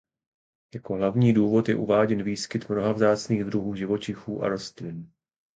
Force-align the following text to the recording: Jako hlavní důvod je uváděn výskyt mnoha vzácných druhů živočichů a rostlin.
Jako 0.73 0.93
hlavní 0.93 1.33
důvod 1.33 1.69
je 1.69 1.75
uváděn 1.75 2.23
výskyt 2.23 2.69
mnoha 2.69 2.91
vzácných 2.91 3.43
druhů 3.43 3.75
živočichů 3.75 4.43
a 4.43 4.47
rostlin. 4.49 5.11